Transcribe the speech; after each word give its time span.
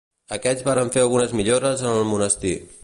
Aquests 0.37 0.65
varen 0.69 0.89
fer 0.95 1.03
algunes 1.03 1.37
millores 1.41 1.87
en 1.91 1.95
el 2.03 2.11
monestir. 2.15 2.59